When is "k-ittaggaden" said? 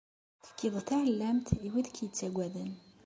1.95-2.71